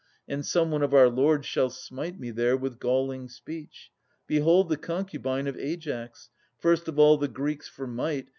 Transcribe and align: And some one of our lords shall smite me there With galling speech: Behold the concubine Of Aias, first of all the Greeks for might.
And 0.27 0.43
some 0.43 0.71
one 0.71 0.81
of 0.81 0.95
our 0.95 1.09
lords 1.09 1.45
shall 1.45 1.69
smite 1.69 2.19
me 2.19 2.31
there 2.31 2.57
With 2.57 2.79
galling 2.79 3.29
speech: 3.29 3.91
Behold 4.25 4.69
the 4.69 4.75
concubine 4.77 5.45
Of 5.45 5.57
Aias, 5.57 6.29
first 6.57 6.87
of 6.87 6.97
all 6.97 7.19
the 7.19 7.27
Greeks 7.27 7.67
for 7.67 7.85
might. 7.85 8.27